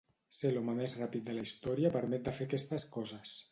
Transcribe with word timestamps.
Ser 0.37 0.49
l’home 0.55 0.73
més 0.79 0.95
ràpid 1.01 1.27
de 1.27 1.35
la 1.35 1.45
història 1.49 1.93
permet 1.99 2.25
de 2.31 2.35
fer 2.41 2.51
aquestes 2.51 2.91
coses. 2.99 3.39